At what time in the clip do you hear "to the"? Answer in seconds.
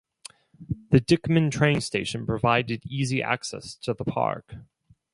3.83-4.03